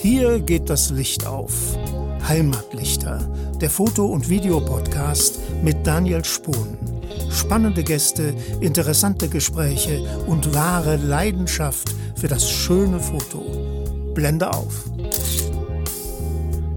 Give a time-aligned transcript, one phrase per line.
[0.00, 1.76] Hier geht das Licht auf.
[2.28, 3.18] Heimatlichter,
[3.60, 6.76] der Foto- und Videopodcast mit Daniel Spohn.
[7.30, 14.12] Spannende Gäste, interessante Gespräche und wahre Leidenschaft für das schöne Foto.
[14.14, 14.90] Blende auf.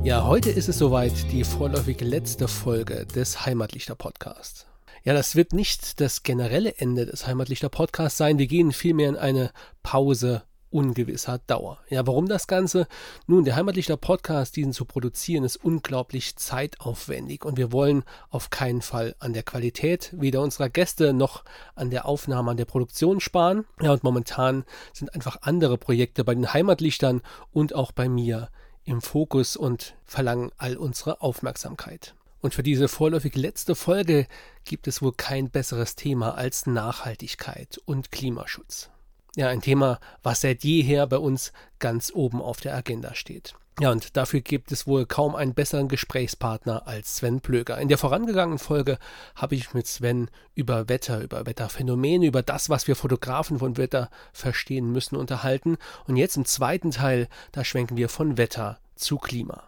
[0.03, 4.65] Ja, heute ist es soweit, die vorläufig letzte Folge des Heimatlichter Podcasts.
[5.03, 8.37] Ja, das wird nicht das generelle Ende des Heimatlichter Podcasts sein.
[8.37, 9.51] Wir gehen vielmehr in eine
[9.83, 11.79] Pause ungewisser Dauer.
[11.89, 12.87] Ja, warum das Ganze?
[13.27, 18.81] Nun, der Heimatlichter Podcast, diesen zu produzieren, ist unglaublich zeitaufwendig und wir wollen auf keinen
[18.81, 21.43] Fall an der Qualität weder unserer Gäste noch
[21.75, 23.65] an der Aufnahme, an der Produktion sparen.
[23.81, 28.49] Ja, und momentan sind einfach andere Projekte bei den Heimatlichtern und auch bei mir
[28.83, 32.15] im Fokus und verlangen all unsere Aufmerksamkeit.
[32.41, 34.25] Und für diese vorläufig letzte Folge
[34.63, 38.89] gibt es wohl kein besseres Thema als Nachhaltigkeit und Klimaschutz.
[39.35, 43.53] Ja, ein Thema, was seit jeher bei uns ganz oben auf der Agenda steht.
[43.79, 47.79] Ja, und dafür gibt es wohl kaum einen besseren Gesprächspartner als Sven Plöger.
[47.79, 48.97] In der vorangegangenen Folge
[49.35, 54.09] habe ich mit Sven über Wetter, über Wetterphänomene, über das, was wir Fotografen von Wetter
[54.33, 55.77] verstehen müssen, unterhalten.
[56.07, 59.63] Und jetzt im zweiten Teil, da schwenken wir von Wetter zu Klima.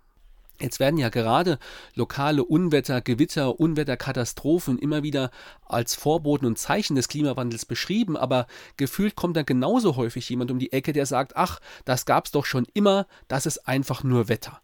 [0.61, 1.59] Jetzt werden ja gerade
[1.95, 5.31] lokale Unwetter, Gewitter, Unwetterkatastrophen immer wieder
[5.65, 10.59] als Vorboten und Zeichen des Klimawandels beschrieben, aber gefühlt kommt dann genauso häufig jemand um
[10.59, 14.61] die Ecke, der sagt, ach, das gab's doch schon immer, das ist einfach nur Wetter.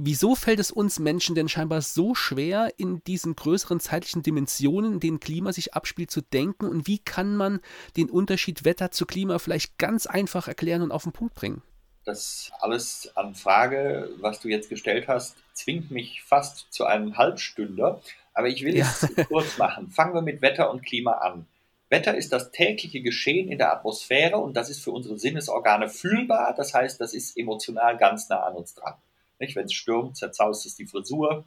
[0.00, 5.00] Wieso fällt es uns Menschen denn scheinbar so schwer, in diesen größeren zeitlichen Dimensionen, in
[5.00, 6.66] denen Klima sich abspielt, zu denken?
[6.66, 7.58] Und wie kann man
[7.96, 11.62] den Unterschied Wetter zu Klima vielleicht ganz einfach erklären und auf den Punkt bringen?
[12.08, 18.00] Das alles an Frage, was du jetzt gestellt hast, zwingt mich fast zu einem Halbstünder.
[18.32, 18.86] Aber ich will ja.
[18.86, 19.90] es kurz machen.
[19.90, 21.46] Fangen wir mit Wetter und Klima an.
[21.90, 26.54] Wetter ist das tägliche Geschehen in der Atmosphäre und das ist für unsere Sinnesorgane fühlbar.
[26.54, 28.94] Das heißt, das ist emotional ganz nah an uns dran.
[29.38, 31.44] Wenn es stürmt, zerzaust es die Frisur.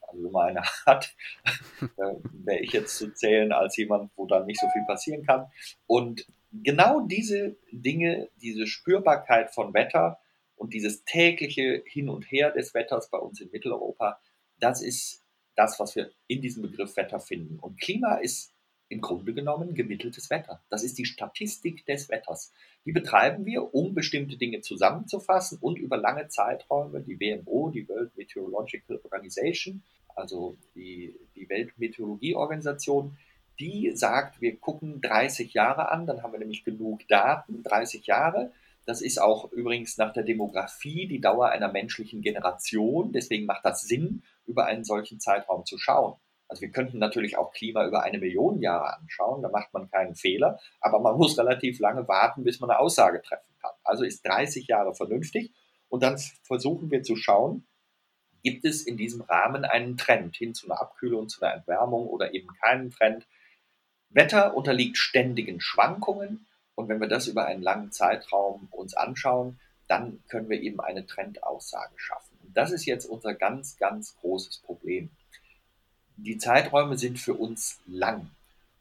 [0.00, 1.14] Also wenn man eine hat,
[1.82, 5.50] äh, wäre ich jetzt zu zählen als jemand, wo dann nicht so viel passieren kann.
[5.86, 10.18] Und genau diese Dinge, diese Spürbarkeit von Wetter
[10.56, 14.20] und dieses tägliche Hin und Her des Wetters bei uns in Mitteleuropa,
[14.58, 17.58] das ist das, was wir in diesem Begriff Wetter finden.
[17.58, 18.52] Und Klima ist
[18.88, 20.62] im Grunde genommen gemitteltes Wetter.
[20.70, 22.52] Das ist die Statistik des Wetters.
[22.84, 28.16] Die betreiben wir, um bestimmte Dinge zusammenzufassen und über lange Zeiträume, die WMO, die World
[28.16, 29.82] Meteorological Organization,
[30.16, 33.16] also die, die Weltmeteorologieorganisation,
[33.60, 38.52] die sagt, wir gucken 30 Jahre an, dann haben wir nämlich genug Daten, 30 Jahre.
[38.86, 43.12] Das ist auch übrigens nach der Demografie die Dauer einer menschlichen Generation.
[43.12, 46.14] Deswegen macht das Sinn, über einen solchen Zeitraum zu schauen.
[46.48, 50.14] Also wir könnten natürlich auch Klima über eine Million Jahre anschauen, da macht man keinen
[50.14, 53.72] Fehler, aber man muss relativ lange warten, bis man eine Aussage treffen kann.
[53.84, 55.52] Also ist 30 Jahre vernünftig
[55.88, 57.66] und dann versuchen wir zu schauen,
[58.42, 62.32] gibt es in diesem Rahmen einen Trend hin zu einer Abkühlung, zu einer Entwärmung oder
[62.32, 63.26] eben keinen Trend.
[64.10, 69.58] Wetter unterliegt ständigen Schwankungen und wenn wir das über einen langen Zeitraum uns anschauen,
[69.88, 72.38] dann können wir eben eine Trendaussage schaffen.
[72.44, 75.10] Und das ist jetzt unser ganz, ganz großes Problem.
[76.16, 78.30] Die Zeiträume sind für uns lang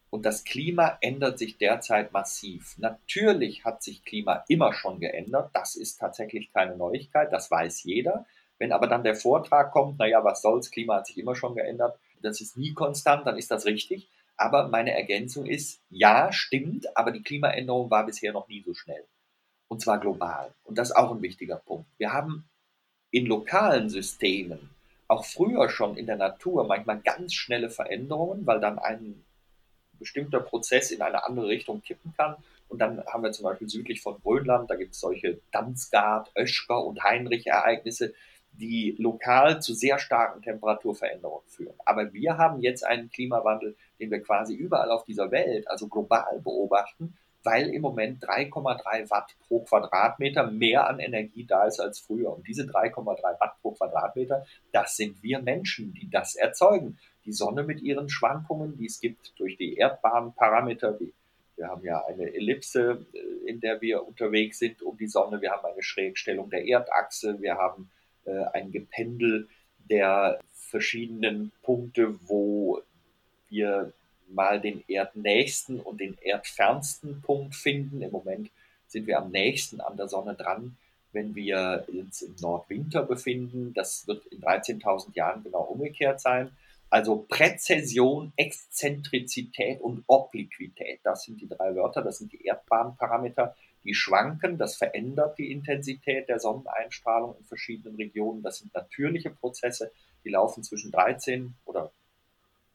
[0.10, 2.75] und das Klima ändert sich derzeit massiv.
[2.78, 8.25] Natürlich hat sich Klima immer schon geändert, das ist tatsächlich keine Neuigkeit, das weiß jeder.
[8.57, 12.00] Wenn aber dann der Vortrag kommt, naja, was soll's, Klima hat sich immer schon geändert,
[12.22, 14.07] das ist nie konstant, dann ist das richtig.
[14.38, 19.04] Aber meine Ergänzung ist, ja, stimmt, aber die Klimaänderung war bisher noch nie so schnell.
[19.68, 20.54] Und zwar global.
[20.63, 21.89] Und das ist auch ein wichtiger Punkt.
[21.98, 22.48] Wir haben
[23.12, 24.69] in lokalen Systemen
[25.07, 29.24] auch früher schon in der Natur manchmal ganz schnelle Veränderungen, weil dann ein
[29.94, 32.36] bestimmter Prozess in eine andere Richtung kippen kann.
[32.68, 36.86] Und dann haben wir zum Beispiel südlich von Grönland, da gibt es solche Dansgaard, Oeschger
[36.86, 38.13] und Heinrich-Ereignisse,
[38.51, 41.75] die lokal zu sehr starken Temperaturveränderungen führen.
[41.86, 46.40] Aber wir haben jetzt einen Klimawandel, den wir quasi überall auf dieser Welt, also global
[46.44, 52.36] beobachten, weil im Moment 3,3 Watt pro Quadratmeter mehr an Energie da ist als früher.
[52.36, 56.98] Und diese 3,3 Watt pro Quadratmeter, das sind wir Menschen, die das erzeugen.
[57.26, 61.14] Die Sonne mit ihren Schwankungen, die es gibt durch die Erdbahnparameter, wie
[61.58, 65.42] wir haben ja eine Ellipse, äh, in der wir unterwegs sind um die Sonne.
[65.42, 67.42] Wir haben eine Schrägstellung der Erdachse.
[67.42, 67.90] Wir haben
[68.26, 69.50] äh, ein Gependel
[69.90, 72.82] der verschiedenen Punkte, wo
[73.50, 73.94] wir
[74.30, 78.02] mal den erdnächsten und den erdfernsten Punkt finden.
[78.02, 78.50] Im Moment
[78.88, 80.78] sind wir am nächsten an der Sonne dran,
[81.14, 83.74] wenn wir uns im Nordwinter befinden.
[83.74, 86.52] Das wird in 13.000 Jahren genau umgekehrt sein.
[86.90, 93.94] Also Präzession, Exzentrizität und Obliquität, das sind die drei Wörter, das sind die Erdbahnparameter, die
[93.94, 98.42] schwanken, das verändert die Intensität der Sonneneinstrahlung in verschiedenen Regionen.
[98.42, 99.92] Das sind natürliche Prozesse,
[100.24, 101.92] die laufen zwischen 13 oder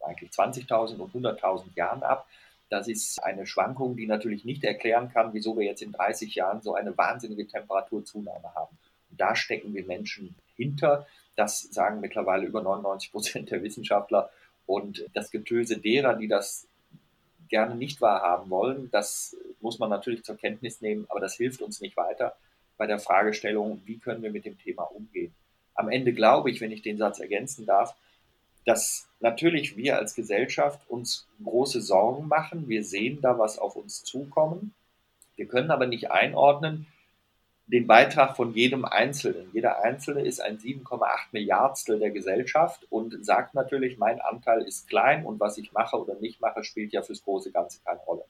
[0.05, 2.27] eigentlich 20.000 und 100.000 Jahren ab.
[2.71, 6.63] Das ist eine Schwankung, die natürlich nicht erklären kann, wieso wir jetzt in 30 Jahren
[6.63, 8.79] so eine wahnsinnige Temperaturzunahme haben.
[9.11, 11.07] Und da stecken wir Menschen hinter.
[11.37, 14.31] Das sagen mittlerweile über 99 Prozent der Wissenschaftler.
[14.67, 16.67] Und das Getöse derer, die das
[17.49, 21.83] gerne nicht wahrhaben wollen, das muss man natürlich zur Kenntnis nehmen, aber das hilft uns
[21.83, 22.35] nicht weiter
[22.79, 25.35] bei der Fragestellung, wie können wir mit dem Thema umgehen.
[25.75, 27.95] Am Ende glaube ich, wenn ich den Satz ergänzen darf,
[28.65, 32.69] dass natürlich wir als Gesellschaft uns große Sorgen machen.
[32.69, 34.75] Wir sehen da was auf uns zukommen.
[35.37, 36.87] Wir können aber nicht einordnen
[37.67, 39.49] den Beitrag von jedem Einzelnen.
[39.55, 45.25] Jeder Einzelne ist ein 7,8 Milliardstel der Gesellschaft und sagt natürlich, mein Anteil ist klein
[45.25, 48.25] und was ich mache oder nicht mache, spielt ja fürs große Ganze keine Rolle.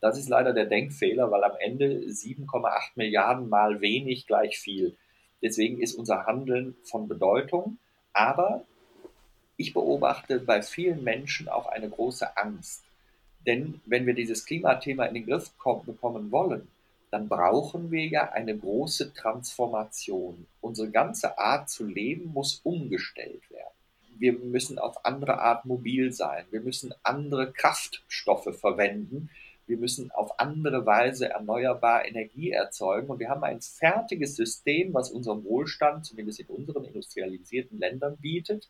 [0.00, 4.96] Das ist leider der Denkfehler, weil am Ende 7,8 Milliarden mal wenig gleich viel.
[5.42, 7.78] Deswegen ist unser Handeln von Bedeutung.
[8.12, 8.64] Aber
[9.56, 12.84] ich beobachte bei vielen Menschen auch eine große Angst.
[13.46, 15.50] Denn wenn wir dieses Klimathema in den Griff
[15.84, 16.68] bekommen wollen,
[17.10, 20.46] dann brauchen wir ja eine große Transformation.
[20.60, 23.74] Unsere ganze Art zu leben muss umgestellt werden.
[24.18, 26.44] Wir müssen auf andere Art mobil sein.
[26.50, 29.30] Wir müssen andere Kraftstoffe verwenden.
[29.66, 33.08] Wir müssen auf andere Weise erneuerbar Energie erzeugen.
[33.08, 38.68] Und wir haben ein fertiges System, was unseren Wohlstand, zumindest in unseren industrialisierten Ländern, bietet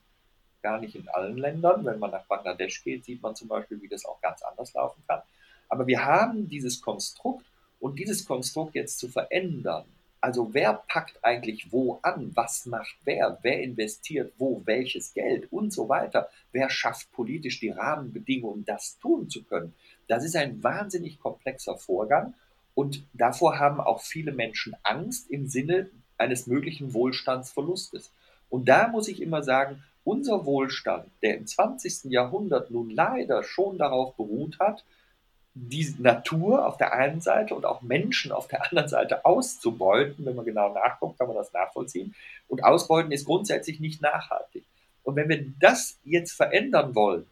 [0.64, 1.84] gar nicht in allen Ländern.
[1.84, 5.02] Wenn man nach Bangladesch geht, sieht man zum Beispiel, wie das auch ganz anders laufen
[5.06, 5.20] kann.
[5.68, 7.44] Aber wir haben dieses Konstrukt
[7.78, 9.84] und dieses Konstrukt jetzt zu verändern.
[10.22, 12.30] Also wer packt eigentlich wo an?
[12.34, 13.38] Was macht wer?
[13.42, 16.30] Wer investiert wo welches Geld und so weiter?
[16.50, 19.74] Wer schafft politisch die Rahmenbedingungen, das tun zu können?
[20.08, 22.32] Das ist ein wahnsinnig komplexer Vorgang
[22.74, 28.10] und davor haben auch viele Menschen Angst im Sinne eines möglichen Wohlstandsverlustes.
[28.48, 32.04] Und da muss ich immer sagen, unser Wohlstand, der im 20.
[32.04, 34.84] Jahrhundert nun leider schon darauf beruht hat,
[35.54, 40.34] die Natur auf der einen Seite und auch Menschen auf der anderen Seite auszubeuten, wenn
[40.34, 42.14] man genau nachguckt, kann man das nachvollziehen.
[42.48, 44.64] Und ausbeuten ist grundsätzlich nicht nachhaltig.
[45.04, 47.26] Und wenn wir das jetzt verändern wollen,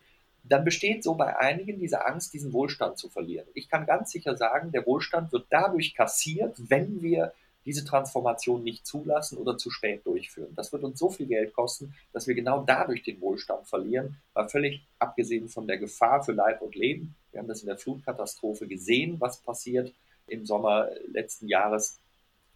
[0.44, 3.46] dann besteht so bei einigen diese Angst, diesen Wohlstand zu verlieren.
[3.54, 7.32] Ich kann ganz sicher sagen, der Wohlstand wird dadurch kassiert, wenn wir
[7.64, 10.52] diese Transformation nicht zulassen oder zu spät durchführen.
[10.56, 14.48] Das wird uns so viel Geld kosten, dass wir genau dadurch den Wohlstand verlieren, weil
[14.48, 18.66] völlig abgesehen von der Gefahr für Leib und Leben, wir haben das in der Flutkatastrophe
[18.66, 19.92] gesehen, was passiert
[20.26, 21.98] im Sommer letzten Jahres,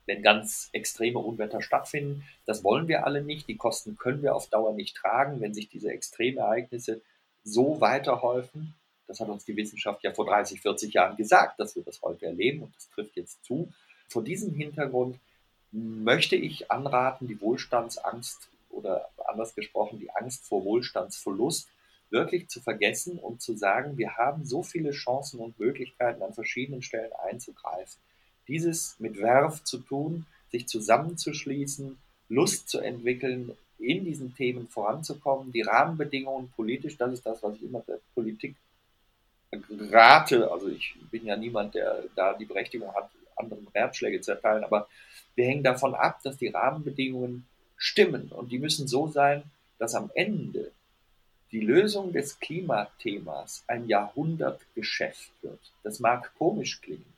[0.04, 2.22] wenn ganz extreme Unwetter stattfinden.
[2.44, 3.48] Das wollen wir alle nicht.
[3.48, 7.00] Die Kosten können wir auf Dauer nicht tragen, wenn sich diese Extremereignisse
[7.42, 8.74] so weiterhäufen.
[9.08, 12.26] Das hat uns die Wissenschaft ja vor 30, 40 Jahren gesagt, dass wir das heute
[12.26, 13.72] erleben und das trifft jetzt zu.
[14.08, 15.18] Vor diesem Hintergrund
[15.72, 21.68] möchte ich anraten, die Wohlstandsangst oder anders gesprochen die Angst vor Wohlstandsverlust
[22.10, 26.82] wirklich zu vergessen und zu sagen, wir haben so viele Chancen und Möglichkeiten an verschiedenen
[26.82, 28.00] Stellen einzugreifen.
[28.48, 31.98] Dieses mit Werf zu tun, sich zusammenzuschließen,
[32.28, 37.64] Lust zu entwickeln, in diesen Themen voranzukommen, die Rahmenbedingungen politisch, das ist das, was ich
[37.64, 38.54] immer der Politik
[39.90, 40.50] rate.
[40.50, 44.88] Also ich bin ja niemand, der da die Berechtigung hat, anderen Ratschläge zu erteilen, aber
[45.34, 49.42] wir hängen davon ab, dass die Rahmenbedingungen stimmen und die müssen so sein,
[49.78, 50.72] dass am Ende
[51.52, 55.60] die Lösung des Klimathemas ein Jahrhundertgeschäft wird.
[55.82, 57.12] Das mag komisch klingen,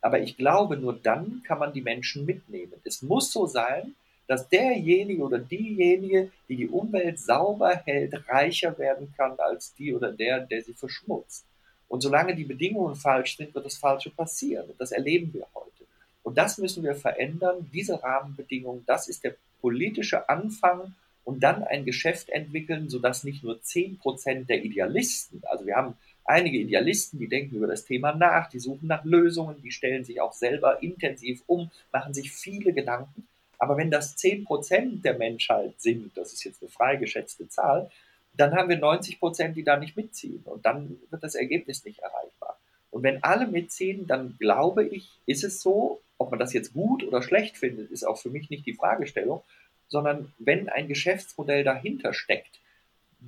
[0.00, 2.74] aber ich glaube, nur dann kann man die Menschen mitnehmen.
[2.84, 3.94] Es muss so sein,
[4.28, 10.12] dass derjenige oder diejenige, die die Umwelt sauber hält, reicher werden kann als die oder
[10.12, 11.44] der, der sie verschmutzt.
[11.88, 14.68] Und solange die Bedingungen falsch sind, wird das Falsche passieren.
[14.68, 15.84] Und das erleben wir heute.
[16.22, 17.70] Und das müssen wir verändern.
[17.72, 23.56] Diese Rahmenbedingungen, das ist der politische Anfang und dann ein Geschäft entwickeln, sodass nicht nur
[23.56, 28.58] 10% der Idealisten, also wir haben einige Idealisten, die denken über das Thema nach, die
[28.58, 33.26] suchen nach Lösungen, die stellen sich auch selber intensiv um, machen sich viele Gedanken.
[33.58, 37.90] Aber wenn das 10% der Menschheit sind, das ist jetzt eine frei geschätzte Zahl,
[38.36, 40.42] dann haben wir 90 Prozent, die da nicht mitziehen.
[40.44, 42.58] Und dann wird das Ergebnis nicht erreichbar.
[42.90, 47.04] Und wenn alle mitziehen, dann glaube ich, ist es so, ob man das jetzt gut
[47.04, 49.42] oder schlecht findet, ist auch für mich nicht die Fragestellung,
[49.88, 52.60] sondern wenn ein Geschäftsmodell dahinter steckt,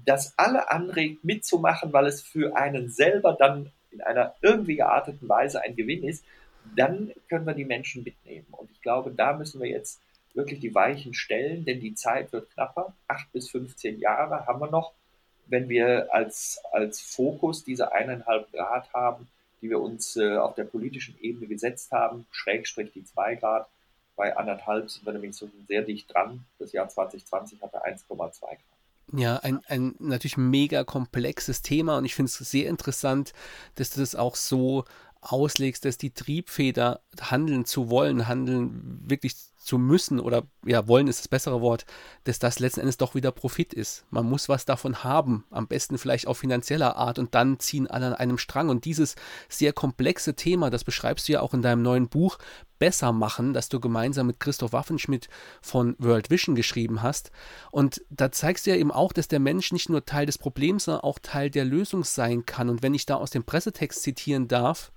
[0.04, 5.62] das alle anregt mitzumachen, weil es für einen selber dann in einer irgendwie gearteten Weise
[5.62, 6.24] ein Gewinn ist,
[6.76, 8.46] dann können wir die Menschen mitnehmen.
[8.50, 10.00] Und ich glaube, da müssen wir jetzt
[10.38, 12.94] wirklich die Weichen stellen, denn die Zeit wird knapper.
[13.08, 14.92] Acht bis 15 Jahre haben wir noch,
[15.46, 19.28] wenn wir als, als Fokus diese eineinhalb Grad haben,
[19.60, 23.68] die wir uns äh, auf der politischen Ebene gesetzt haben, Schrägstrich die zwei Grad.
[24.14, 26.44] Bei anderthalb sind wir nämlich so sehr dicht dran.
[26.58, 28.58] Das Jahr 2020 hatte 1,2 Grad.
[29.12, 33.32] Ja, ein, ein natürlich mega komplexes Thema und ich finde es sehr interessant,
[33.74, 34.84] dass du das auch so
[35.20, 39.34] auslegst, dass die Triebfeder handeln zu wollen, handeln wirklich
[39.68, 41.84] zu müssen oder ja, wollen ist das bessere Wort,
[42.24, 44.06] dass das letzten Endes doch wieder Profit ist.
[44.10, 48.06] Man muss was davon haben, am besten vielleicht auf finanzieller Art und dann ziehen alle
[48.06, 48.70] an einem Strang.
[48.70, 49.14] Und dieses
[49.48, 52.38] sehr komplexe Thema, das beschreibst du ja auch in deinem neuen Buch,
[52.78, 55.28] besser machen, das du gemeinsam mit Christoph Waffenschmidt
[55.60, 57.30] von World Vision geschrieben hast.
[57.70, 60.84] Und da zeigst du ja eben auch, dass der Mensch nicht nur Teil des Problems,
[60.84, 62.70] sondern auch Teil der Lösung sein kann.
[62.70, 64.92] Und wenn ich da aus dem Pressetext zitieren darf,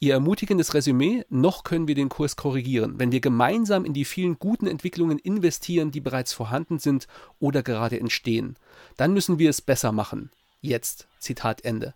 [0.00, 4.38] Ihr ermutigendes Resümee, noch können wir den Kurs korrigieren, wenn wir gemeinsam in die vielen
[4.38, 7.08] guten Entwicklungen investieren, die bereits vorhanden sind
[7.40, 8.56] oder gerade entstehen.
[8.96, 10.30] Dann müssen wir es besser machen.
[10.60, 11.08] Jetzt.
[11.18, 11.94] Zitat Ende.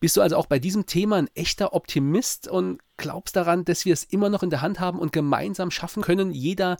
[0.00, 3.94] Bist du also auch bei diesem Thema ein echter Optimist und glaubst daran, dass wir
[3.94, 6.76] es immer noch in der Hand haben und gemeinsam schaffen können, jeder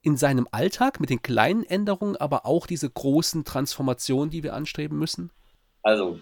[0.00, 4.98] in seinem Alltag mit den kleinen Änderungen, aber auch diese großen Transformationen, die wir anstreben
[4.98, 5.30] müssen?
[5.82, 6.18] Also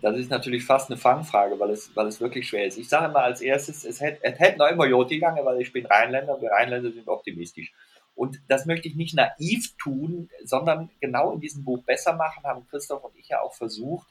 [0.00, 2.78] das ist natürlich fast eine Fangfrage, weil es, weil es wirklich schwer ist.
[2.78, 5.72] Ich sage mal als erstes, es hätte, es hätte noch immer Joti gegangen, weil ich
[5.72, 7.72] bin Rheinländer und wir Rheinländer sind optimistisch.
[8.14, 12.66] Und das möchte ich nicht naiv tun, sondern genau in diesem Buch besser machen, haben
[12.68, 14.06] Christoph und ich ja auch versucht,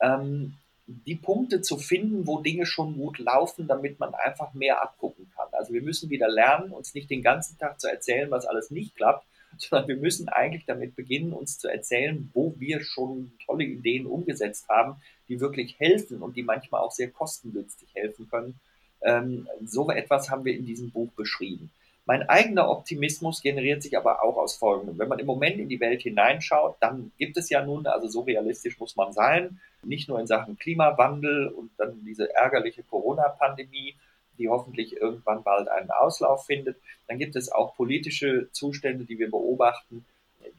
[0.00, 0.54] ähm,
[0.86, 5.48] die Punkte zu finden, wo Dinge schon gut laufen, damit man einfach mehr abgucken kann.
[5.52, 8.96] Also wir müssen wieder lernen, uns nicht den ganzen Tag zu erzählen, was alles nicht
[8.96, 9.26] klappt,
[9.58, 14.68] sondern wir müssen eigentlich damit beginnen, uns zu erzählen, wo wir schon tolle Ideen umgesetzt
[14.68, 14.96] haben,
[15.32, 18.60] die wirklich helfen und die manchmal auch sehr kostengünstig helfen können.
[19.00, 21.70] Ähm, so etwas haben wir in diesem Buch beschrieben.
[22.04, 24.98] Mein eigener Optimismus generiert sich aber auch aus Folgendem.
[24.98, 28.20] Wenn man im Moment in die Welt hineinschaut, dann gibt es ja nun, also so
[28.20, 33.94] realistisch muss man sein, nicht nur in Sachen Klimawandel und dann diese ärgerliche Corona-Pandemie,
[34.36, 36.76] die hoffentlich irgendwann bald einen Auslauf findet.
[37.08, 40.04] Dann gibt es auch politische Zustände, die wir beobachten,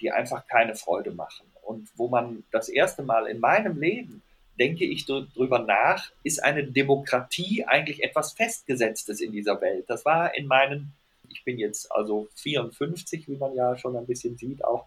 [0.02, 1.46] die einfach keine Freude machen.
[1.62, 4.24] Und wo man das erste Mal in meinem Leben
[4.60, 9.86] denke ich drüber nach, ist eine Demokratie eigentlich etwas Festgesetztes in dieser Welt.
[9.88, 10.94] Das war in meinen,
[11.30, 14.86] ich bin jetzt also 54, wie man ja schon ein bisschen sieht, auch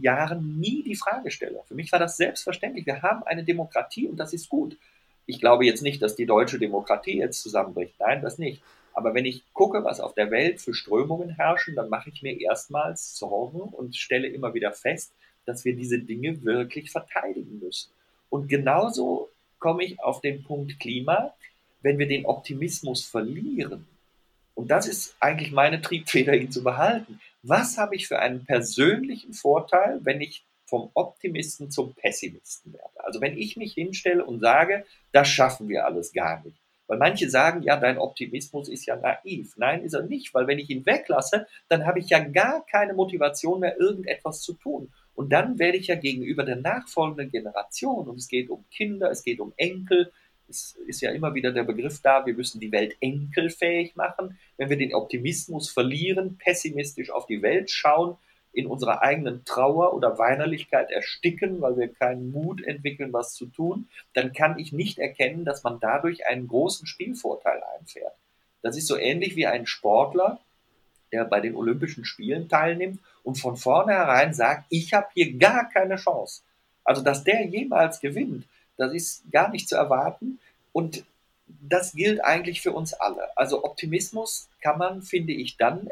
[0.00, 1.62] Jahren nie die Fragestellung.
[1.66, 2.86] Für mich war das selbstverständlich.
[2.86, 4.78] Wir haben eine Demokratie und das ist gut.
[5.26, 7.94] Ich glaube jetzt nicht, dass die deutsche Demokratie jetzt zusammenbricht.
[8.00, 8.62] Nein, das nicht.
[8.94, 12.38] Aber wenn ich gucke, was auf der Welt für Strömungen herrschen, dann mache ich mir
[12.40, 15.12] erstmals Sorgen und stelle immer wieder fest,
[15.44, 17.90] dass wir diese Dinge wirklich verteidigen müssen.
[18.32, 21.34] Und genauso komme ich auf den Punkt Klima,
[21.82, 23.86] wenn wir den Optimismus verlieren.
[24.54, 27.20] Und das ist eigentlich meine Triebfeder, ihn zu behalten.
[27.42, 33.04] Was habe ich für einen persönlichen Vorteil, wenn ich vom Optimisten zum Pessimisten werde.
[33.04, 36.56] Also wenn ich mich hinstelle und sage, das schaffen wir alles gar nicht.
[36.86, 39.52] Weil manche sagen, ja, dein Optimismus ist ja naiv.
[39.58, 42.94] Nein, ist er nicht, weil wenn ich ihn weglasse, dann habe ich ja gar keine
[42.94, 44.90] Motivation mehr, irgendetwas zu tun.
[45.14, 49.22] Und dann werde ich ja gegenüber der nachfolgenden Generation, und es geht um Kinder, es
[49.22, 50.12] geht um Enkel,
[50.48, 54.38] es ist ja immer wieder der Begriff da, wir müssen die Welt enkelfähig machen.
[54.56, 58.16] Wenn wir den Optimismus verlieren, pessimistisch auf die Welt schauen,
[58.52, 63.88] in unserer eigenen Trauer oder Weinerlichkeit ersticken, weil wir keinen Mut entwickeln, was zu tun,
[64.12, 68.12] dann kann ich nicht erkennen, dass man dadurch einen großen Spielvorteil einfährt.
[68.60, 70.38] Das ist so ähnlich wie ein Sportler,
[71.12, 75.96] der bei den Olympischen Spielen teilnimmt und von vornherein sagt, ich habe hier gar keine
[75.96, 76.42] Chance.
[76.84, 78.44] Also, dass der jemals gewinnt,
[78.76, 80.40] das ist gar nicht zu erwarten.
[80.72, 81.04] Und
[81.60, 83.36] das gilt eigentlich für uns alle.
[83.36, 85.88] Also Optimismus kann man, finde ich, dann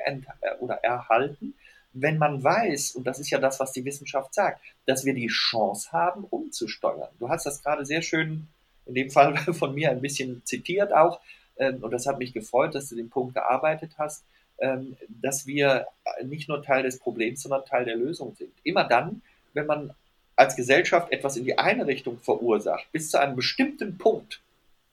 [0.61, 1.55] oder erhalten,
[1.93, 5.27] wenn man weiß, und das ist ja das, was die Wissenschaft sagt, dass wir die
[5.27, 7.09] Chance haben, umzusteuern.
[7.19, 8.47] Du hast das gerade sehr schön,
[8.87, 11.21] in dem Fall von mir ein bisschen zitiert auch,
[11.57, 14.25] ähm, und das hat mich gefreut, dass du den Punkt gearbeitet hast.
[14.61, 15.87] Ähm, dass wir
[16.25, 18.53] nicht nur Teil des Problems, sondern Teil der Lösung sind.
[18.63, 19.23] Immer dann,
[19.55, 19.95] wenn man
[20.37, 24.41] als Gesellschaft etwas in die eine Richtung verursacht, bis zu einem bestimmten Punkt,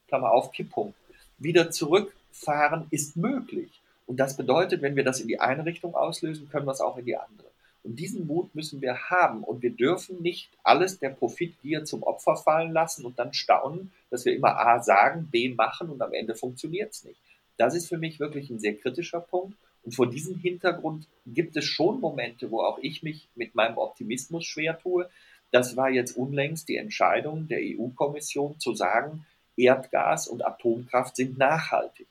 [0.08, 0.98] Klammer auf, Kipppunkt,
[1.38, 3.70] wieder zurückfahren ist möglich.
[4.06, 6.98] Und das bedeutet, wenn wir das in die eine Richtung auslösen, können wir es auch
[6.98, 7.48] in die andere.
[7.84, 9.44] Und diesen Mut müssen wir haben.
[9.44, 14.26] Und wir dürfen nicht alles der Profitgier zum Opfer fallen lassen und dann staunen, dass
[14.26, 17.20] wir immer A sagen, B machen und am Ende funktioniert es nicht.
[17.58, 19.58] Das ist für mich wirklich ein sehr kritischer Punkt.
[19.84, 24.46] Und vor diesem Hintergrund gibt es schon Momente, wo auch ich mich mit meinem Optimismus
[24.46, 25.10] schwer tue.
[25.52, 32.08] Das war jetzt unlängst die Entscheidung der EU-Kommission zu sagen, Erdgas und Atomkraft sind nachhaltig.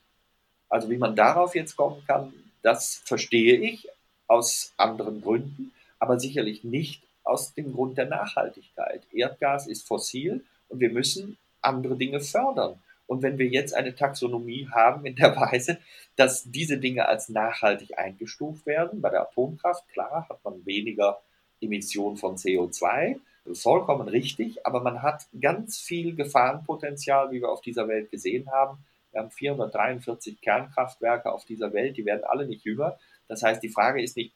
[0.69, 3.87] Also wie man darauf jetzt kommen kann, das verstehe ich
[4.27, 9.01] aus anderen Gründen, aber sicherlich nicht aus dem Grund der Nachhaltigkeit.
[9.13, 12.79] Erdgas ist fossil und wir müssen andere Dinge fördern.
[13.07, 15.79] Und wenn wir jetzt eine Taxonomie haben in der Weise,
[16.15, 21.19] dass diese Dinge als nachhaltig eingestuft werden, bei der Atomkraft, klar, hat man weniger
[21.61, 23.17] Emissionen von CO2,
[23.53, 28.77] vollkommen richtig, aber man hat ganz viel Gefahrenpotenzial, wie wir auf dieser Welt gesehen haben.
[29.11, 32.99] Wir haben 443 Kernkraftwerke auf dieser Welt, die werden alle nicht jünger.
[33.27, 34.33] Das heißt, die Frage ist nicht,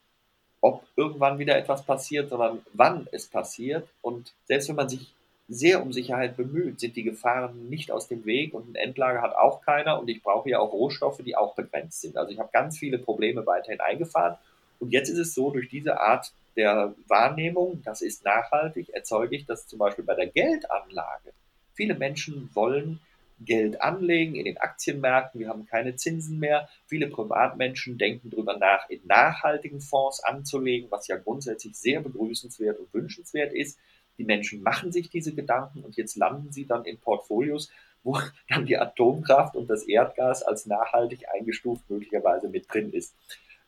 [0.62, 3.88] ob irgendwann wieder etwas passiert, sondern wann es passiert.
[4.01, 5.13] Und selbst wenn man sich
[5.51, 9.36] sehr um Sicherheit bemüht, sind die Gefahren nicht aus dem Weg und ein Endlager hat
[9.36, 12.17] auch keiner und ich brauche ja auch Rohstoffe, die auch begrenzt sind.
[12.17, 14.38] Also ich habe ganz viele Probleme weiterhin eingefahren
[14.79, 19.46] und jetzt ist es so, durch diese Art der Wahrnehmung, das ist nachhaltig, erzeuge ich
[19.46, 21.34] das zum Beispiel bei der Geldanlage.
[21.74, 23.00] Viele Menschen wollen
[23.46, 25.39] Geld anlegen in den Aktienmärkten.
[25.39, 26.70] Wir haben keine Zinsen mehr.
[26.86, 32.93] Viele Privatmenschen denken darüber nach, in nachhaltigen Fonds anzulegen, was ja grundsätzlich sehr begrüßenswert und
[32.93, 33.79] wünschenswert ist.
[34.22, 37.72] Die Menschen machen sich diese Gedanken und jetzt landen sie dann in Portfolios,
[38.04, 43.16] wo dann die Atomkraft und das Erdgas als nachhaltig eingestuft möglicherweise mit drin ist.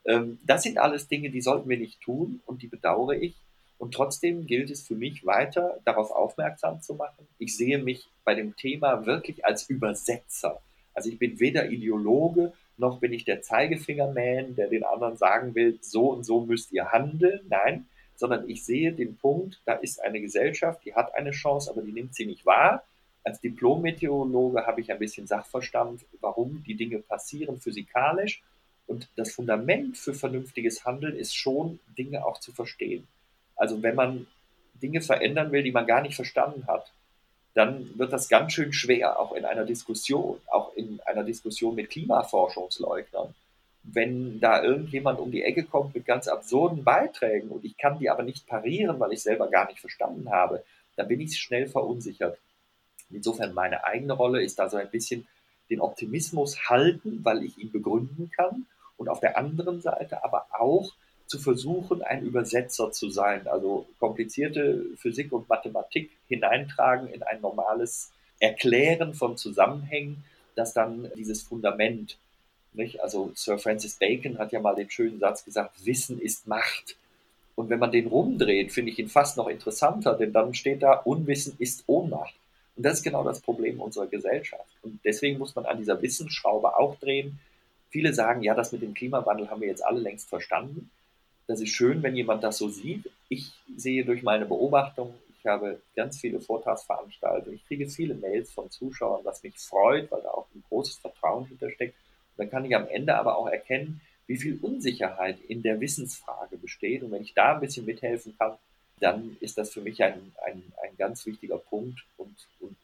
[0.05, 3.33] Ähm, das sind alles Dinge, die sollten wir nicht tun und die bedauere ich.
[3.79, 7.27] Und trotzdem gilt es für mich weiter, darauf aufmerksam zu machen.
[7.39, 10.61] Ich sehe mich bei dem Thema wirklich als Übersetzer.
[10.93, 15.79] Also ich bin weder Ideologe, noch bin ich der Zeigefingerman, der den anderen sagen will,
[15.81, 17.41] so und so müsst ihr handeln.
[17.49, 17.87] Nein,
[18.23, 21.91] sondern ich sehe den Punkt, da ist eine Gesellschaft, die hat eine Chance, aber die
[21.91, 22.81] nimmt sie nicht wahr.
[23.21, 28.41] Als Diplom-Meteorologe habe ich ein bisschen Sachverstand, warum die Dinge passieren physikalisch.
[28.87, 33.05] Und das Fundament für vernünftiges Handeln ist schon, Dinge auch zu verstehen.
[33.57, 34.25] Also wenn man
[34.81, 36.93] Dinge verändern will, die man gar nicht verstanden hat,
[37.55, 41.89] dann wird das ganz schön schwer, auch in einer Diskussion, auch in einer Diskussion mit
[41.89, 43.35] Klimaforschungsleugnern.
[43.83, 48.09] Wenn da irgendjemand um die Ecke kommt mit ganz absurden Beiträgen und ich kann die
[48.09, 50.63] aber nicht parieren, weil ich selber gar nicht verstanden habe,
[50.95, 52.37] dann bin ich schnell verunsichert.
[53.09, 55.27] Insofern meine eigene Rolle ist da so ein bisschen
[55.69, 58.65] den Optimismus halten, weil ich ihn begründen kann
[58.97, 60.93] und auf der anderen Seite aber auch
[61.27, 68.11] zu versuchen, ein Übersetzer zu sein, also komplizierte Physik und Mathematik hineintragen in ein normales
[68.39, 70.23] Erklären von Zusammenhängen,
[70.55, 72.17] das dann dieses Fundament,
[72.75, 73.01] nicht?
[73.01, 76.95] also Sir Francis Bacon hat ja mal den schönen Satz gesagt, Wissen ist Macht.
[77.55, 80.93] Und wenn man den rumdreht, finde ich ihn fast noch interessanter, denn dann steht da,
[80.93, 82.33] Unwissen ist Ohnmacht.
[82.75, 84.69] Und das ist genau das Problem unserer Gesellschaft.
[84.81, 87.39] Und deswegen muss man an dieser Wissensschraube auch drehen.
[87.89, 90.89] Viele sagen, ja, das mit dem Klimawandel haben wir jetzt alle längst verstanden.
[91.45, 93.11] Das ist schön, wenn jemand das so sieht.
[93.29, 98.71] Ich sehe durch meine Beobachtung, ich habe ganz viele Vortragsveranstaltungen, ich kriege viele Mails von
[98.71, 101.95] Zuschauern, was mich freut, weil da auch ein großes Vertrauen hintersteckt.
[102.37, 107.03] Dann kann ich am Ende aber auch erkennen, wie viel Unsicherheit in der Wissensfrage besteht.
[107.03, 108.57] Und wenn ich da ein bisschen mithelfen kann,
[108.99, 112.03] dann ist das für mich ein, ein, ein ganz wichtiger Punkt.
[112.17, 112.75] Und, und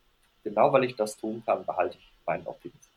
[0.43, 2.88] genau weil ich das tun kann, behalte ich meinen Optimismus.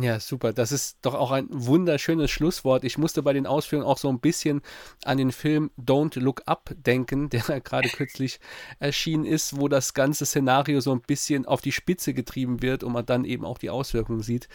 [0.00, 0.54] Ja, super.
[0.54, 2.82] Das ist doch auch ein wunderschönes Schlusswort.
[2.82, 4.62] Ich musste bei den Ausführungen auch so ein bisschen
[5.04, 8.40] an den Film Don't Look Up denken, der gerade kürzlich
[8.78, 12.92] erschienen ist, wo das ganze Szenario so ein bisschen auf die Spitze getrieben wird und
[12.92, 14.48] man dann eben auch die Auswirkungen sieht.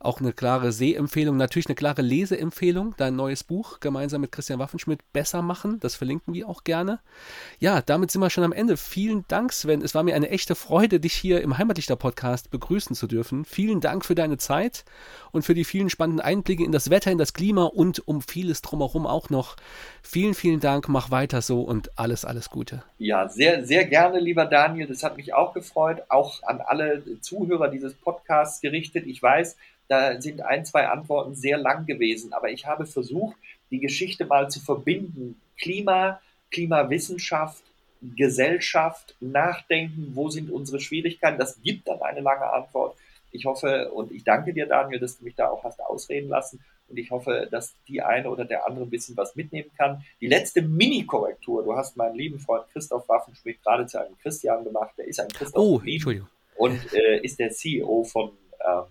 [0.00, 2.94] Auch eine klare Sehempfehlung, natürlich eine klare Leseempfehlung.
[2.96, 5.78] Dein neues Buch gemeinsam mit Christian Waffenschmidt besser machen.
[5.78, 7.00] Das verlinken wir auch gerne.
[7.60, 8.76] Ja, damit sind wir schon am Ende.
[8.76, 9.82] Vielen Dank, Sven.
[9.82, 13.44] Es war mir eine echte Freude, dich hier im Heimatlichter Podcast begrüßen zu dürfen.
[13.44, 14.79] Vielen Dank für deine Zeit
[15.32, 18.62] und für die vielen spannenden Einblicke in das Wetter, in das Klima und um vieles
[18.62, 19.56] drumherum auch noch.
[20.02, 20.88] Vielen, vielen Dank.
[20.88, 22.82] Mach weiter so und alles, alles Gute.
[22.98, 24.86] Ja, sehr, sehr gerne, lieber Daniel.
[24.86, 26.02] Das hat mich auch gefreut.
[26.08, 29.06] Auch an alle Zuhörer dieses Podcasts gerichtet.
[29.06, 29.56] Ich weiß,
[29.88, 33.36] da sind ein, zwei Antworten sehr lang gewesen, aber ich habe versucht,
[33.70, 35.40] die Geschichte mal zu verbinden.
[35.58, 37.62] Klima, Klimawissenschaft,
[38.00, 41.38] Gesellschaft, Nachdenken, wo sind unsere Schwierigkeiten?
[41.38, 42.96] Das gibt dann eine lange Antwort.
[43.32, 46.60] Ich hoffe und ich danke dir, Daniel, dass du mich da auch hast ausreden lassen.
[46.88, 50.04] Und ich hoffe, dass die eine oder der andere ein bisschen was mitnehmen kann.
[50.20, 51.62] Die letzte Mini-Korrektur.
[51.62, 54.94] Du hast meinen lieben Freund Christoph Waffenschmidt gerade zu einem Christian gemacht.
[54.98, 56.28] Der ist ein Christoph oh, Entschuldigung.
[56.56, 58.32] und äh, ist der CEO von
[58.66, 58.84] ähm,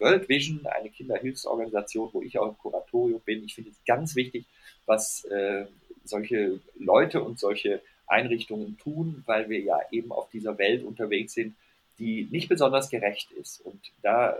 [0.00, 3.44] World Vision, eine Kinderhilfsorganisation, wo ich auch im Kuratorium bin.
[3.44, 4.46] Ich finde es ganz wichtig,
[4.86, 5.66] was äh,
[6.04, 11.54] solche Leute und solche Einrichtungen tun, weil wir ja eben auf dieser Welt unterwegs sind,
[11.98, 13.60] die nicht besonders gerecht ist.
[13.60, 14.36] Und da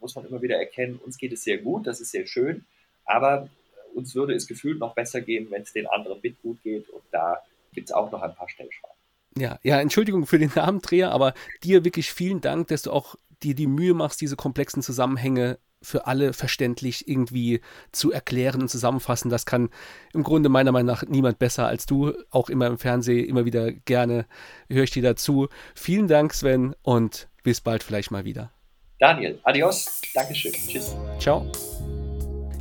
[0.00, 2.64] muss man immer wieder erkennen, uns geht es sehr gut, das ist sehr schön,
[3.04, 3.48] aber
[3.94, 6.88] uns würde es gefühlt noch besser gehen, wenn es den anderen mit gut geht.
[6.88, 7.42] Und da
[7.72, 8.96] gibt es auch noch ein paar Stellschrauben.
[9.36, 13.54] Ja, ja, Entschuldigung für den Namendreher, aber dir wirklich vielen Dank, dass du auch dir
[13.54, 17.60] die Mühe machst, diese komplexen Zusammenhänge für alle verständlich irgendwie
[17.92, 19.30] zu erklären und zusammenfassen.
[19.30, 19.70] Das kann
[20.12, 22.12] im Grunde meiner Meinung nach niemand besser als du.
[22.30, 24.26] Auch immer im Fernsehen, immer wieder gerne
[24.68, 25.48] höre ich dir dazu.
[25.74, 28.50] Vielen Dank, Sven, und bis bald vielleicht mal wieder.
[28.98, 30.94] Daniel, adios, Dankeschön, tschüss.
[31.18, 31.50] Ciao.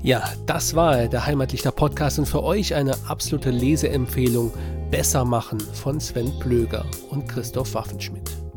[0.01, 4.53] Ja, das war der Heimatlichter Podcast und für euch eine absolute Leseempfehlung
[4.89, 8.48] Besser machen von Sven Plöger und Christoph Waffenschmidt.